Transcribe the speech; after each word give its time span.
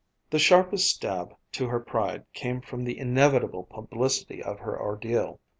The 0.31 0.39
sharpest 0.39 0.89
stab 0.89 1.35
to 1.51 1.67
her 1.67 1.79
pride 1.79 2.25
came 2.33 2.61
from 2.61 2.83
the 2.85 2.97
inevitable 2.97 3.65
publicity 3.65 4.41
of 4.41 4.57
her 4.57 4.75
ordeal. 4.75 5.39